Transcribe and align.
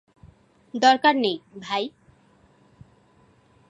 দরকার 0.73 1.13
নেই, 1.15 1.37
ভাই। 1.61 1.83